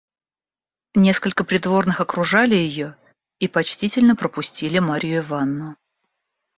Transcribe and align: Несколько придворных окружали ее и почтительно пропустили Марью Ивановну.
Несколько 0.95 1.43
придворных 1.43 1.99
окружали 2.01 2.55
ее 2.55 2.97
и 3.37 3.47
почтительно 3.47 4.15
пропустили 4.15 4.79
Марью 4.79 5.19
Ивановну. 5.19 5.75